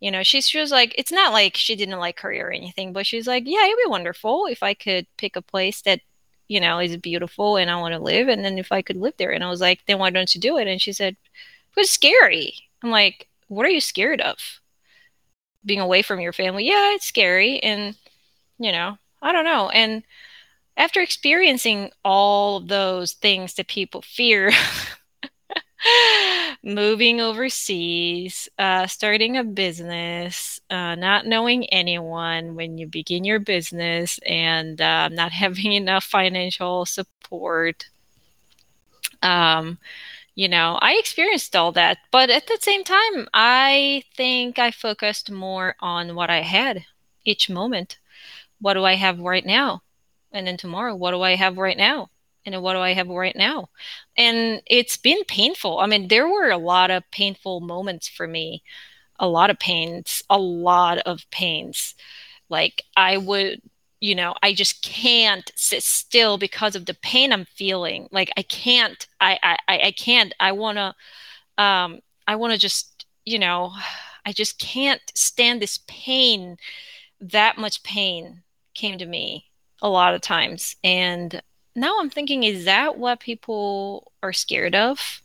you 0.00 0.10
know, 0.10 0.22
she, 0.22 0.40
she 0.40 0.58
was 0.58 0.70
like, 0.70 0.94
it's 0.96 1.12
not 1.12 1.32
like 1.32 1.56
she 1.56 1.76
didn't 1.76 1.98
like 1.98 2.16
Korea 2.16 2.46
or 2.46 2.50
anything, 2.50 2.92
but 2.92 3.06
she's 3.06 3.26
like, 3.26 3.44
yeah, 3.46 3.64
it'd 3.66 3.76
be 3.84 3.90
wonderful 3.90 4.46
if 4.46 4.62
I 4.62 4.72
could 4.72 5.06
pick 5.18 5.36
a 5.36 5.42
place 5.42 5.82
that, 5.82 6.00
you 6.48 6.58
know, 6.58 6.78
is 6.78 6.96
beautiful 6.96 7.56
and 7.56 7.70
I 7.70 7.76
want 7.76 7.92
to 7.92 8.00
live. 8.00 8.28
And 8.28 8.42
then 8.42 8.58
if 8.58 8.72
I 8.72 8.80
could 8.80 8.96
live 8.96 9.14
there. 9.18 9.30
And 9.30 9.44
I 9.44 9.50
was 9.50 9.60
like, 9.60 9.84
then 9.86 9.98
why 9.98 10.08
don't 10.08 10.34
you 10.34 10.40
do 10.40 10.56
it? 10.56 10.66
And 10.66 10.80
she 10.80 10.92
said, 10.94 11.14
it 11.14 11.80
was 11.80 11.90
scary. 11.90 12.54
I'm 12.82 12.90
like, 12.90 13.28
what 13.48 13.66
are 13.66 13.70
you 13.70 13.80
scared 13.80 14.22
of? 14.22 14.38
Being 15.66 15.80
away 15.80 16.00
from 16.00 16.20
your 16.20 16.32
family? 16.32 16.64
Yeah, 16.66 16.94
it's 16.94 17.06
scary. 17.06 17.60
And, 17.60 17.94
you 18.58 18.72
know, 18.72 18.96
I 19.20 19.32
don't 19.32 19.44
know. 19.44 19.68
And 19.68 20.02
after 20.80 21.02
experiencing 21.02 21.90
all 22.06 22.56
of 22.56 22.68
those 22.68 23.12
things 23.12 23.52
that 23.52 23.68
people 23.68 24.00
fear, 24.00 24.50
moving 26.64 27.20
overseas, 27.20 28.48
uh, 28.58 28.86
starting 28.86 29.36
a 29.36 29.44
business, 29.44 30.58
uh, 30.70 30.94
not 30.94 31.26
knowing 31.26 31.66
anyone 31.66 32.54
when 32.54 32.78
you 32.78 32.86
begin 32.86 33.24
your 33.24 33.38
business, 33.38 34.18
and 34.26 34.80
uh, 34.80 35.08
not 35.10 35.32
having 35.44 35.74
enough 35.74 36.04
financial 36.04 36.86
support. 36.86 37.84
Um, 39.22 39.76
you 40.34 40.48
know, 40.48 40.78
I 40.80 40.94
experienced 40.94 41.54
all 41.54 41.72
that, 41.72 41.98
but 42.10 42.30
at 42.30 42.46
the 42.46 42.56
same 42.58 42.84
time, 42.84 43.28
I 43.34 44.04
think 44.16 44.58
I 44.58 44.70
focused 44.70 45.30
more 45.30 45.76
on 45.80 46.14
what 46.14 46.30
I 46.30 46.40
had 46.40 46.86
each 47.26 47.50
moment. 47.50 47.98
What 48.62 48.74
do 48.74 48.84
I 48.86 48.94
have 48.94 49.20
right 49.20 49.44
now? 49.44 49.82
And 50.32 50.46
then 50.46 50.56
tomorrow, 50.56 50.94
what 50.94 51.12
do 51.12 51.22
I 51.22 51.36
have 51.36 51.58
right 51.58 51.76
now? 51.76 52.10
and 52.46 52.62
what 52.62 52.74
do 52.74 52.80
I 52.80 52.94
have 52.94 53.08
right 53.08 53.36
now? 53.36 53.68
And 54.16 54.62
it's 54.66 54.96
been 54.96 55.24
painful. 55.24 55.78
I 55.78 55.86
mean, 55.86 56.08
there 56.08 56.28
were 56.28 56.50
a 56.50 56.58
lot 56.58 56.90
of 56.90 57.08
painful 57.10 57.60
moments 57.60 58.08
for 58.08 58.26
me, 58.26 58.62
a 59.18 59.28
lot 59.28 59.50
of 59.50 59.58
pains, 59.58 60.22
a 60.30 60.38
lot 60.38 60.98
of 60.98 61.28
pains. 61.30 61.94
Like 62.48 62.82
I 62.96 63.16
would, 63.16 63.60
you 64.00 64.14
know, 64.14 64.34
I 64.42 64.54
just 64.54 64.82
can't 64.82 65.50
sit 65.54 65.82
still 65.82 66.38
because 66.38 66.74
of 66.74 66.86
the 66.86 66.94
pain 66.94 67.32
I'm 67.32 67.44
feeling. 67.44 68.08
Like 68.10 68.30
I 68.36 68.42
can't, 68.42 69.06
I, 69.20 69.38
I, 69.68 69.78
I 69.86 69.92
can't. 69.92 70.34
I 70.40 70.52
wanna, 70.52 70.94
um, 71.58 72.00
I 72.26 72.36
wanna 72.36 72.58
just, 72.58 73.06
you 73.24 73.38
know, 73.38 73.72
I 74.26 74.32
just 74.32 74.58
can't 74.58 75.00
stand 75.14 75.62
this 75.62 75.78
pain. 75.88 76.58
That 77.20 77.56
much 77.56 77.82
pain 77.82 78.42
came 78.74 78.98
to 78.98 79.06
me 79.06 79.49
a 79.82 79.88
lot 79.88 80.14
of 80.14 80.20
times, 80.20 80.76
and 80.84 81.42
now 81.74 81.98
I'm 82.00 82.10
thinking, 82.10 82.44
is 82.44 82.64
that 82.64 82.98
what 82.98 83.20
people 83.20 84.12
are 84.22 84.32
scared 84.32 84.74
of? 84.74 85.22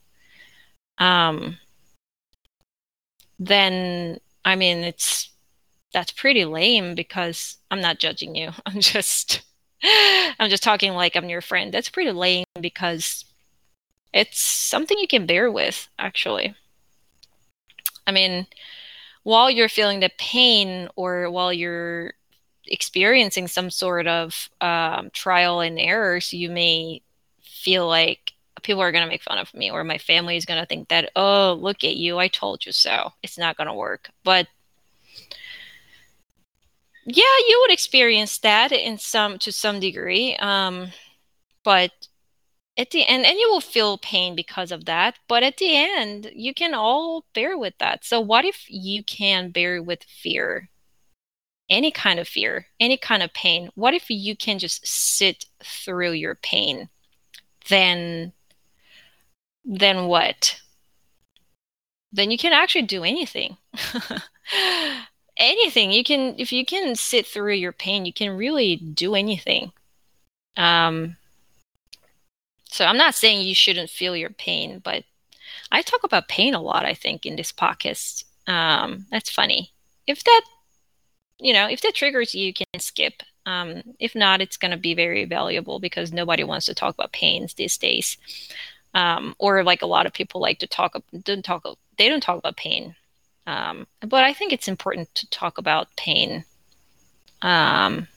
Um, 0.98 1.58
then 3.40 4.20
I 4.44 4.56
mean, 4.56 4.78
it's 4.80 5.32
that's 5.94 6.12
pretty 6.12 6.46
lame 6.46 6.96
because 6.96 7.58
I'm 7.72 7.82
not 7.82 8.00
judging 8.00 8.36
you. 8.36 8.52
I'm 8.66 8.80
just 8.80 9.42
I'm 10.40 10.50
just 10.50 10.64
talking 10.64 10.94
like 10.94 11.16
I'm 11.16 11.30
your 11.30 11.42
friend. 11.42 11.74
That's 11.74 11.90
pretty 11.90 12.12
lame 12.12 12.46
because 12.60 13.26
it's 14.14 14.40
something 14.40 14.98
you 14.98 15.08
can 15.08 15.26
bear 15.26 15.52
with, 15.52 15.90
actually. 16.00 16.56
I 18.08 18.12
mean, 18.12 18.48
while 19.24 19.50
you're 19.50 19.68
feeling 19.68 20.00
the 20.00 20.12
pain 20.18 20.88
or 20.96 21.30
while 21.30 21.52
you're 21.52 22.14
experiencing 22.68 23.48
some 23.48 23.70
sort 23.70 24.08
of 24.08 24.50
um, 24.62 25.10
trial 25.12 25.60
and 25.60 25.80
errors, 25.80 26.34
you 26.34 26.50
may 26.50 27.02
feel 27.42 27.88
like 27.88 28.34
people 28.64 28.82
are 28.82 28.92
going 28.92 29.04
to 29.04 29.10
make 29.10 29.24
fun 29.24 29.38
of 29.38 29.54
me 29.54 29.72
or 29.72 29.84
my 29.84 29.98
family 29.98 30.38
is 30.38 30.46
going 30.46 30.60
to 30.60 30.66
think 30.66 30.90
that, 30.90 31.12
oh, 31.16 31.58
look 31.60 31.84
at 31.84 31.96
you. 31.96 32.18
I 32.18 32.28
told 32.28 32.66
you 32.66 32.72
so. 32.72 33.12
It's 33.24 33.38
not 33.38 33.58
going 33.58 33.68
to 33.68 33.74
work. 33.74 34.10
But 34.24 34.48
yeah, 37.06 37.24
you 37.48 37.60
would 37.62 37.72
experience 37.72 38.40
that 38.40 38.72
in 38.72 38.98
some 38.98 39.38
to 39.40 39.52
some 39.52 39.80
degree. 39.80 40.36
Um, 40.38 40.88
but 41.64 41.92
at 42.78 42.92
the 42.92 43.06
end, 43.06 43.26
and 43.26 43.38
you 43.38 43.50
will 43.50 43.62
feel 43.62 43.98
pain 43.98 44.36
because 44.36 44.72
of 44.72 44.86
that. 44.86 45.16
But 45.28 45.44
at 45.44 45.58
the 45.58 45.76
end, 45.76 46.32
you 46.34 46.54
can 46.54 46.74
all 46.74 47.26
bear 47.34 47.58
with 47.58 47.76
that. 47.78 48.04
So 48.04 48.20
what 48.20 48.44
if 48.46 48.66
you 48.68 49.04
can 49.04 49.52
bear 49.52 49.82
with 49.82 50.04
fear? 50.04 50.70
Any 51.70 51.92
kind 51.92 52.20
of 52.20 52.28
fear, 52.28 52.68
any 52.80 52.98
kind 52.98 53.24
of 53.24 53.34
pain, 53.34 53.70
what 53.76 53.94
if 53.94 54.10
you 54.10 54.36
can 54.36 54.60
just 54.60 54.86
sit 54.88 55.46
through 55.64 56.12
your 56.12 56.36
pain? 56.36 56.90
Then 57.70 58.34
then 59.64 60.06
what? 60.06 60.62
Then 62.12 62.30
you 62.32 62.38
can 62.38 62.54
actually 62.54 62.84
do 62.84 63.04
anything. 63.04 63.58
anything. 65.38 65.92
You 65.92 66.04
can 66.04 66.36
if 66.38 66.52
you 66.52 66.66
can 66.66 66.96
sit 66.96 67.26
through 67.26 67.54
your 67.54 67.72
pain, 67.72 68.06
you 68.06 68.14
can 68.14 68.38
really 68.38 68.76
do 68.78 69.16
anything. 69.16 69.72
Um 70.58 71.18
so 72.66 72.86
I'm 72.86 72.98
not 72.98 73.16
saying 73.16 73.42
you 73.42 73.56
shouldn't 73.56 73.90
feel 73.90 74.16
your 74.16 74.30
pain, 74.30 74.80
but 74.80 75.04
I 75.72 75.82
talk 75.82 76.04
about 76.04 76.28
pain 76.28 76.54
a 76.54 76.62
lot, 76.62 76.86
I 76.86 76.94
think, 76.94 77.26
in 77.26 77.36
this 77.36 77.52
podcast. 77.52 78.26
Um, 78.48 79.06
that's 79.12 79.30
funny. 79.30 79.72
If 80.08 80.24
that 80.24 80.42
you 81.40 81.54
know, 81.54 81.68
if 81.68 81.82
that 81.82 81.96
triggers 81.96 82.34
you, 82.34 82.48
you 82.48 82.54
can 82.54 82.66
skip. 82.80 83.24
Um, 83.46 83.84
if 84.00 84.16
not, 84.16 84.42
it's 84.42 84.58
going 84.58 84.72
to 84.72 84.78
be 84.78 84.94
very 84.94 85.26
valuable 85.26 85.80
because 85.80 86.12
nobody 86.12 86.44
wants 86.44 86.66
to 86.66 86.74
talk 86.74 86.96
about 86.96 87.12
pains 87.12 87.54
these 87.54 87.78
days. 87.78 88.18
Um, 88.94 89.36
or 89.40 89.64
like 89.64 89.82
a 89.82 89.88
lot 89.88 90.06
of 90.06 90.14
people 90.14 90.40
like 90.40 90.60
to 90.60 90.68
talk, 90.68 90.96
don't 91.24 91.44
talk, 91.44 91.66
they 91.98 92.08
don't 92.08 92.24
talk 92.24 92.38
about 92.38 92.56
pain. 92.56 92.96
Um, 93.46 93.88
but 94.00 94.24
I 94.24 94.34
think 94.34 94.54
it's 94.54 94.68
important 94.68 95.14
to 95.16 95.30
talk 95.30 95.58
about 95.58 95.96
pain. 95.98 96.46
Um, 97.42 98.08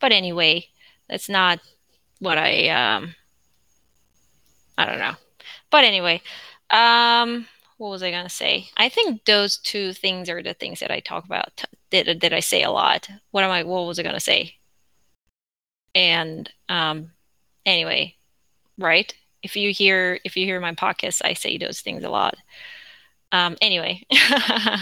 but 0.00 0.12
anyway, 0.12 0.66
that's 1.08 1.28
not 1.28 1.60
what 2.18 2.36
I, 2.36 2.68
um, 2.68 3.14
I 4.76 4.86
don't 4.86 4.98
know. 4.98 5.14
But 5.70 5.84
anyway, 5.84 6.20
um, 6.70 7.46
what 7.76 7.90
was 7.90 8.02
I 8.02 8.10
to 8.10 8.28
say? 8.28 8.68
I 8.76 8.88
think 8.88 9.24
those 9.24 9.56
two 9.56 9.92
things 9.92 10.30
are 10.30 10.42
the 10.42 10.54
things 10.54 10.80
that 10.80 10.90
I 10.90 11.00
talk 11.00 11.24
about 11.24 11.64
that, 11.90 12.20
that 12.20 12.32
I 12.32 12.40
say 12.40 12.62
a 12.62 12.70
lot. 12.70 13.08
What 13.30 13.44
am 13.44 13.50
I 13.50 13.64
what 13.64 13.86
was 13.86 13.98
I 13.98 14.02
to 14.02 14.20
say? 14.20 14.54
And 15.94 16.50
um 16.68 17.10
anyway, 17.66 18.16
right? 18.78 19.12
If 19.42 19.56
you 19.56 19.72
hear 19.72 20.20
if 20.24 20.36
you 20.36 20.46
hear 20.46 20.60
my 20.60 20.74
podcast, 20.74 21.22
I 21.24 21.34
say 21.34 21.58
those 21.58 21.80
things 21.80 22.04
a 22.04 22.10
lot. 22.10 22.36
Um 23.32 23.56
anyway. 23.60 24.06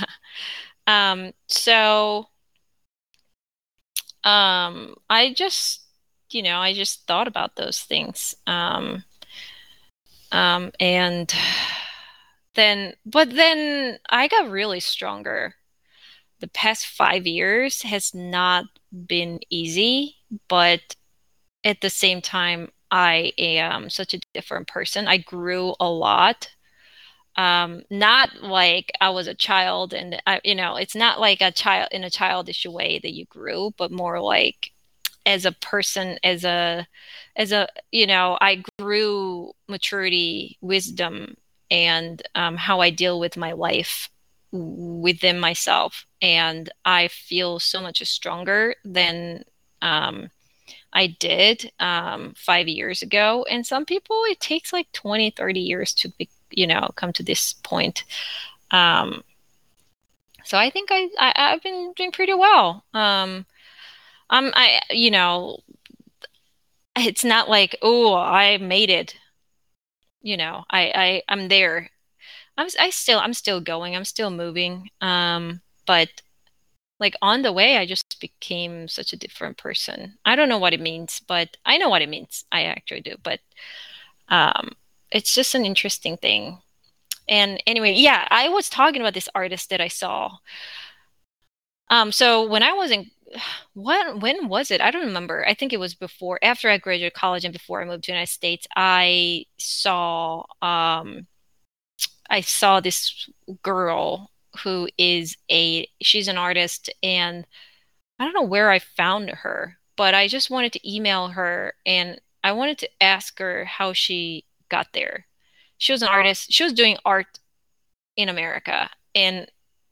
um 0.87 1.33
so 1.49 2.29
um 4.25 4.95
I 5.09 5.33
just 5.33 5.81
you 6.31 6.43
know, 6.43 6.59
I 6.59 6.73
just 6.73 7.07
thought 7.07 7.29
about 7.29 7.57
those 7.57 7.81
things. 7.81 8.35
Um 8.47 9.05
um 10.31 10.73
and 10.79 11.35
then 12.55 12.95
but 13.07 13.31
then 13.31 13.99
I 14.09 14.29
got 14.29 14.51
really 14.51 14.81
stronger. 14.81 15.55
The 16.41 16.49
past 16.49 16.87
5 16.87 17.27
years 17.27 17.83
has 17.83 18.15
not 18.15 18.65
been 19.07 19.41
easy, 19.49 20.17
but 20.49 20.97
at 21.65 21.81
the 21.81 21.91
same 21.91 22.21
time 22.21 22.71
I 22.91 23.33
am 23.39 23.89
such 23.89 24.13
a 24.15 24.21
different 24.35 24.69
person. 24.69 25.09
I 25.09 25.17
grew 25.17 25.75
a 25.81 25.89
lot. 25.89 26.51
Um, 27.37 27.85
not 27.91 28.43
like 28.43 28.93
I 29.01 29.09
was 29.09 29.27
a 29.27 29.35
child 29.35 29.95
and 29.95 30.21
I, 30.27 30.43
you 30.45 30.55
know, 30.55 30.77
it's 30.77 30.95
not 30.95 31.19
like 31.19 31.41
a 31.41 31.51
child 31.51 31.89
in 31.91 32.05
a 32.05 32.11
childish 32.11 32.67
way 32.67 32.99
that 32.99 33.15
you 33.15 33.25
grew, 33.25 33.73
but 33.79 33.91
more 33.91 34.21
like 34.21 34.73
as 35.25 35.47
a 35.47 35.53
person, 35.53 36.19
as 36.23 36.45
a, 36.45 36.87
as 37.35 37.53
a, 37.53 37.69
you 37.91 38.07
know, 38.07 38.37
I 38.41 38.63
grew 38.79 39.53
maturity, 39.69 40.59
wisdom, 40.61 41.37
and 41.73 42.23
um, 42.37 42.59
how 42.59 42.81
I 42.83 42.91
deal 42.91 43.21
with 43.21 43.39
my 43.39 43.53
life 43.55 44.11
within 44.53 45.41
myself. 45.41 46.07
And 46.23 46.71
I 46.87 47.09
feel 47.09 47.61
so 47.61 47.83
much 47.83 48.03
stronger 48.09 48.77
than 48.85 49.45
Um, 49.83 50.31
I 50.93 51.09
did 51.09 51.73
um, 51.81 52.35
five 52.37 52.69
years 52.69 53.03
ago. 53.03 53.47
And 53.51 53.67
some 53.67 53.87
people, 53.87 54.25
it 54.29 54.41
takes 54.41 54.73
like 54.73 54.93
20, 54.93 55.31
30 55.31 55.61
years 55.61 55.95
to, 55.97 56.11
be, 56.19 56.31
you 56.51 56.67
know, 56.69 56.91
come 56.97 57.13
to 57.15 57.25
this 57.25 57.55
point. 57.65 58.05
Um, 58.73 59.25
so 60.45 60.59
I 60.59 60.71
think 60.71 60.91
I, 60.93 61.09
I 61.19 61.51
have 61.51 61.63
been 61.63 61.93
doing 61.97 62.13
pretty 62.13 62.35
well. 62.35 62.85
Um, 62.95 63.47
I'm 64.31 64.53
I 64.55 64.81
you 64.91 65.11
know, 65.13 65.59
it's 66.97 67.25
not 67.25 67.49
like 67.49 67.77
oh 67.83 68.15
I 68.15 68.59
made 68.59 68.91
it. 68.91 69.17
You 70.23 70.37
know, 70.37 70.65
I 70.71 70.93
I 70.95 71.23
I'm 71.29 71.49
there. 71.49 71.91
I'm 72.57 72.69
I 72.81 72.91
still 72.91 73.19
I'm 73.19 73.35
still 73.35 73.61
going. 73.61 73.97
I'm 73.97 74.05
still 74.05 74.31
moving. 74.31 74.91
Um, 75.01 75.61
but 75.87 76.09
like 77.01 77.17
on 77.21 77.43
the 77.43 77.53
way, 77.53 77.77
I 77.77 77.87
just 77.87 78.21
became 78.21 78.89
such 78.89 79.13
a 79.13 79.17
different 79.17 79.59
person. 79.59 80.19
I 80.25 80.37
don't 80.37 80.49
know 80.49 80.59
what 80.59 80.75
it 80.75 80.81
means, 80.81 81.21
but 81.27 81.57
I 81.67 81.77
know 81.79 81.89
what 81.89 82.03
it 82.03 82.09
means. 82.09 82.45
I 82.53 82.65
actually 82.65 83.01
do. 83.01 83.17
But 83.23 83.41
um, 84.29 84.73
it's 85.11 85.35
just 85.35 85.55
an 85.55 85.67
interesting 85.67 86.17
thing. 86.17 86.59
And 87.29 87.63
anyway, 87.67 87.95
yeah, 87.95 88.27
I 88.31 88.49
was 88.49 88.69
talking 88.69 89.01
about 89.01 89.15
this 89.15 89.29
artist 89.35 89.71
that 89.71 89.81
I 89.81 89.89
saw. 89.89 90.39
Um, 91.93 92.11
so 92.11 92.47
when 92.47 92.63
I 92.63 92.73
was 92.73 92.91
in 92.91 93.11
what 93.75 94.21
when 94.21 94.49
was 94.49 94.71
it? 94.71 94.81
I 94.81 94.91
don't 94.91 95.07
remember. 95.07 95.47
I 95.47 95.55
think 95.55 95.73
it 95.73 95.81
was 95.81 95.95
before 95.95 96.39
after 96.43 96.69
I 96.71 96.79
graduated 96.79 97.15
college 97.15 97.45
and 97.45 97.53
before 97.53 97.81
I 97.81 97.85
moved 97.85 98.05
to 98.05 98.09
the 98.09 98.15
United 98.15 98.33
States, 98.33 98.67
I 98.75 99.47
saw 99.59 100.45
um 100.63 101.27
I 102.31 102.41
saw 102.41 102.81
this 102.81 103.29
girl 103.63 104.31
who 104.63 104.89
is 104.99 105.37
a 105.51 105.87
she's 106.03 106.29
an 106.29 106.39
artist 106.39 106.91
and 107.03 107.47
I 108.19 108.25
don't 108.25 108.35
know 108.35 108.43
where 108.43 108.71
I 108.71 108.79
found 108.79 109.31
her, 109.31 109.79
but 109.97 110.15
I 110.15 110.29
just 110.29 110.51
wanted 110.51 110.73
to 110.75 110.91
email 110.95 111.29
her 111.29 111.75
and 111.87 112.21
I 112.45 112.53
wanted 112.53 112.79
to 112.79 113.03
ask 113.03 113.39
her 113.39 113.65
how 113.67 113.93
she 113.93 114.47
got 114.71 114.89
there. 114.95 115.27
She 115.79 115.93
was 115.93 116.03
an 116.03 116.09
artist. 116.09 116.53
She 116.53 116.65
was 116.65 116.73
doing 116.73 116.97
art 117.05 117.39
in 118.17 118.29
America 118.29 118.91
and 119.15 119.51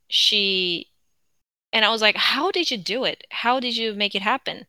she 0.08 0.89
and 1.72 1.84
I 1.84 1.90
was 1.90 2.02
like, 2.02 2.16
"How 2.16 2.50
did 2.50 2.70
you 2.70 2.76
do 2.78 3.04
it? 3.04 3.26
How 3.30 3.60
did 3.60 3.76
you 3.76 3.94
make 3.94 4.14
it 4.14 4.22
happen?" 4.22 4.66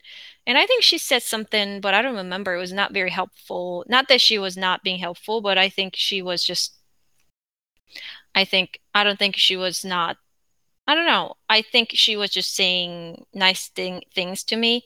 And 0.48 0.58
I 0.58 0.66
think 0.66 0.84
she 0.84 0.98
said 0.98 1.24
something, 1.24 1.82
but 1.82 1.94
I 1.94 2.02
don't 2.02 2.16
remember. 2.16 2.56
It 2.56 2.60
was 2.60 2.74
not 2.74 2.94
very 2.94 3.12
helpful. 3.12 3.86
Not 3.88 4.08
that 4.10 4.22
she 4.22 4.38
was 4.40 4.58
not 4.58 4.84
being 4.84 5.00
helpful, 5.00 5.42
but 5.42 5.58
I 5.58 5.70
think 5.70 5.96
she 5.96 6.22
was 6.22 6.44
just 6.46 6.74
I 8.36 8.46
think 8.46 8.80
I 8.94 9.04
don't 9.04 9.20
think 9.20 9.36
she 9.38 9.56
was 9.56 9.84
not 9.86 10.18
I 10.88 10.96
don't 10.96 11.06
know. 11.08 11.36
I 11.50 11.62
think 11.62 11.92
she 11.94 12.18
was 12.18 12.32
just 12.32 12.56
saying 12.56 13.26
nice 13.34 13.70
thing, 13.70 14.04
things 14.16 14.44
to 14.46 14.58
me. 14.58 14.86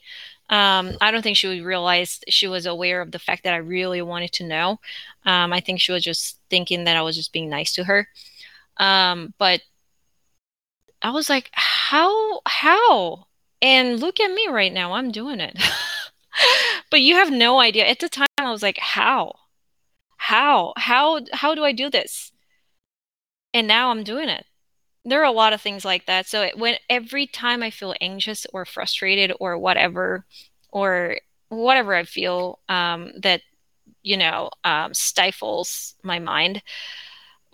Um, 0.50 0.98
I 1.02 1.12
don't 1.12 1.24
think 1.24 1.38
she 1.38 1.62
realized 1.62 2.26
she 2.30 2.48
was 2.48 2.66
aware 2.68 3.02
of 3.02 3.12
the 3.12 3.20
fact 3.20 3.44
that 3.46 3.54
I 3.54 3.58
really 3.58 4.02
wanted 4.02 4.32
to 4.34 4.48
know. 4.48 4.80
Um, 5.26 5.54
I 5.54 5.62
think 5.62 5.80
she 5.82 5.92
was 5.94 6.04
just 6.04 6.40
thinking 6.50 6.86
that 6.86 6.98
I 6.98 7.02
was 7.02 7.16
just 7.16 7.34
being 7.34 7.50
nice 7.50 7.74
to 7.76 7.86
her. 7.86 8.08
Um, 8.78 9.34
but 9.40 9.62
I 11.02 11.12
was 11.12 11.30
like, 11.30 11.52
how, 11.90 12.42
how? 12.48 13.28
And 13.62 14.00
look 14.00 14.20
at 14.20 14.32
me 14.34 14.48
right 14.50 14.74
now. 14.74 14.94
I'm 14.94 15.12
doing 15.12 15.40
it. 15.40 15.58
but 16.92 17.02
you 17.02 17.16
have 17.16 17.32
no 17.32 17.60
idea. 17.60 17.86
At 17.86 18.00
the 18.00 18.10
time, 18.10 18.28
I 18.38 18.52
was 18.52 18.64
like, 18.64 18.78
how? 18.78 19.34
How? 20.18 20.74
How? 20.78 21.22
How 21.34 21.56
do 21.56 21.64
I 21.64 21.72
do 21.72 21.90
this? 21.90 22.32
And 23.54 23.68
now 23.68 23.90
I'm 23.90 24.04
doing 24.04 24.30
it 24.30 24.46
there 25.06 25.22
are 25.22 25.26
a 25.26 25.32
lot 25.32 25.54
of 25.54 25.62
things 25.62 25.86
like 25.86 26.08
that. 26.08 26.26
So 26.28 26.42
it, 26.42 26.58
when 26.58 26.76
every 26.90 27.28
time 27.28 27.62
I 27.64 27.70
feel 27.70 27.94
anxious 28.02 28.46
or 28.52 28.66
frustrated 28.66 29.32
or 29.40 29.58
whatever, 29.58 30.26
or 30.72 31.18
whatever 31.50 31.94
I 31.94 32.04
feel 32.04 32.60
um, 32.68 33.12
that 33.22 33.42
you 34.02 34.18
know 34.18 34.50
um, 34.64 34.94
stifles 34.94 35.96
my 36.04 36.20
mind, 36.20 36.64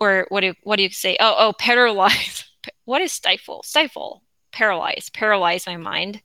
or 0.00 0.26
what 0.30 0.40
do 0.40 0.54
what 0.62 0.76
do 0.76 0.82
you 0.84 0.90
say? 0.90 1.16
Oh, 1.20 1.34
oh, 1.38 1.52
paralyze. 1.58 2.44
What 2.84 3.02
is 3.02 3.12
stifle? 3.12 3.62
Stifle, 3.64 4.22
paralyze, 4.52 5.10
paralyze 5.10 5.66
my 5.66 5.76
mind. 5.76 6.22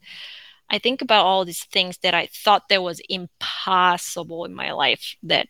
I 0.70 0.80
think 0.80 1.02
about 1.02 1.26
all 1.26 1.46
these 1.46 1.64
things 1.64 1.98
that 2.00 2.14
I 2.14 2.28
thought 2.28 2.70
that 2.70 2.84
was 2.84 3.02
impossible 3.10 4.46
in 4.46 4.54
my 4.54 4.72
life 4.72 5.16
that 5.24 5.48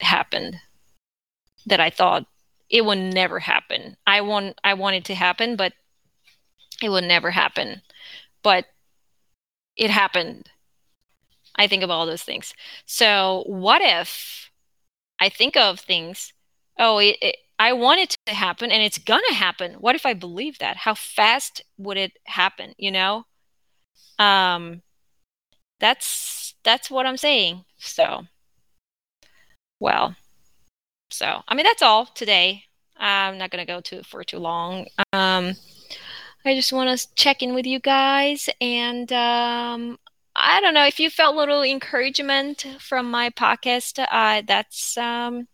happened. 0.00 0.58
That 1.66 1.80
I 1.80 1.90
thought 1.90 2.26
it 2.70 2.84
will 2.84 2.96
never 2.96 3.38
happen. 3.38 3.96
I 4.06 4.20
want 4.20 4.58
I 4.62 4.74
want 4.74 4.96
it 4.96 5.04
to 5.06 5.14
happen, 5.14 5.56
but 5.56 5.72
it 6.82 6.88
will 6.88 7.02
never 7.02 7.30
happen. 7.30 7.82
But 8.42 8.66
it 9.76 9.90
happened. 9.90 10.50
I 11.56 11.66
think 11.66 11.82
of 11.82 11.90
all 11.90 12.06
those 12.06 12.22
things. 12.22 12.54
So 12.86 13.44
what 13.46 13.82
if 13.82 14.50
I 15.20 15.28
think 15.28 15.56
of 15.56 15.80
things? 15.80 16.32
Oh, 16.78 16.98
it, 16.98 17.16
it, 17.20 17.36
I 17.58 17.72
want 17.72 18.00
it 18.00 18.16
to 18.26 18.34
happen, 18.34 18.70
and 18.70 18.82
it's 18.82 18.98
gonna 18.98 19.34
happen. 19.34 19.74
What 19.74 19.96
if 19.96 20.06
I 20.06 20.14
believe 20.14 20.58
that? 20.58 20.76
How 20.76 20.94
fast 20.94 21.62
would 21.76 21.96
it 21.96 22.12
happen? 22.24 22.74
You 22.78 22.92
know, 22.92 23.24
um, 24.18 24.82
that's 25.80 26.54
that's 26.64 26.90
what 26.90 27.06
I'm 27.06 27.16
saying. 27.16 27.64
So, 27.78 28.24
well. 29.80 30.16
So, 31.10 31.42
I 31.48 31.54
mean, 31.54 31.64
that's 31.64 31.82
all 31.82 32.06
today. 32.06 32.64
I'm 32.98 33.38
not 33.38 33.50
going 33.50 33.64
to 33.64 33.72
go 33.72 33.80
to 33.80 34.02
for 34.02 34.24
too 34.24 34.38
long. 34.38 34.86
Um, 35.12 35.54
I 36.44 36.54
just 36.54 36.72
want 36.72 36.98
to 36.98 37.14
check 37.14 37.42
in 37.42 37.54
with 37.54 37.66
you 37.66 37.80
guys. 37.80 38.48
And 38.60 39.10
um, 39.12 39.98
I 40.36 40.60
don't 40.60 40.74
know 40.74 40.86
if 40.86 41.00
you 41.00 41.10
felt 41.10 41.34
a 41.34 41.38
little 41.38 41.62
encouragement 41.62 42.66
from 42.78 43.10
my 43.10 43.30
podcast. 43.30 44.04
Uh, 44.10 44.42
that's 44.46 44.96
um, 44.98 45.48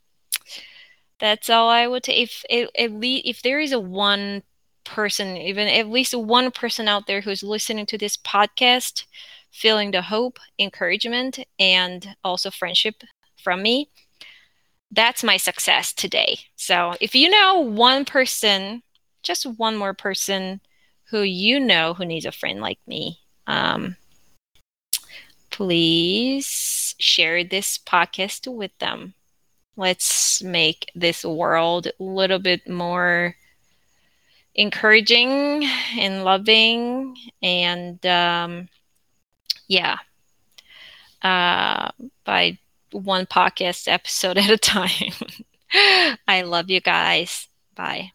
that's 1.18 1.48
all 1.48 1.68
I 1.68 1.86
would 1.86 2.06
say. 2.06 2.14
If 2.14 2.44
at 2.50 2.92
least 2.92 3.26
if 3.26 3.42
there 3.42 3.60
is 3.60 3.72
a 3.72 3.80
one 3.80 4.42
person, 4.84 5.36
even 5.36 5.68
at 5.68 5.88
least 5.88 6.14
one 6.14 6.50
person 6.50 6.88
out 6.88 7.06
there 7.06 7.20
who's 7.20 7.42
listening 7.42 7.86
to 7.86 7.98
this 7.98 8.16
podcast, 8.16 9.04
feeling 9.50 9.90
the 9.90 10.02
hope, 10.02 10.38
encouragement, 10.58 11.38
and 11.58 12.16
also 12.22 12.50
friendship 12.50 13.02
from 13.36 13.62
me, 13.62 13.88
that's 14.90 15.24
my 15.24 15.36
success 15.36 15.92
today. 15.92 16.38
So 16.56 16.94
if 17.00 17.14
you 17.14 17.28
know 17.28 17.60
one 17.60 18.04
person, 18.04 18.82
just 19.22 19.46
one 19.46 19.76
more 19.76 19.94
person 19.94 20.60
who 21.10 21.22
you 21.22 21.58
know 21.60 21.94
who 21.94 22.04
needs 22.04 22.26
a 22.26 22.32
friend 22.32 22.60
like 22.60 22.78
me, 22.86 23.18
um, 23.46 23.96
please 25.50 26.94
share 26.98 27.44
this 27.44 27.78
podcast 27.78 28.52
with 28.52 28.76
them. 28.78 29.14
Let's 29.76 30.42
make 30.42 30.90
this 30.94 31.24
world 31.24 31.86
a 31.88 32.02
little 32.02 32.38
bit 32.38 32.68
more 32.68 33.36
encouraging 34.54 35.64
and 35.98 36.24
loving 36.24 37.16
and 37.42 38.04
um, 38.06 38.68
yeah 39.68 39.98
uh, 41.22 41.90
by 42.24 42.58
one 42.92 43.26
podcast 43.26 43.88
episode 43.88 44.38
at 44.38 44.50
a 44.50 44.58
time. 44.58 45.12
I 46.28 46.42
love 46.42 46.70
you 46.70 46.80
guys. 46.80 47.48
Bye. 47.74 48.13